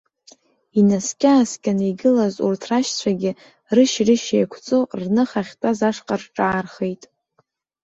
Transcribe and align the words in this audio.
Инаскьа-ааскьаны 0.79 1.85
игылаз 1.91 2.35
урҭ 2.45 2.61
рашьцәагьы 2.69 3.31
рышьи-рышьи 3.75 4.37
еиқәҵо, 4.37 4.79
рныха 5.01 5.39
ахьтәаз 5.41 5.79
ашҟа 5.89 6.15
рҿаархеит. 6.21 7.03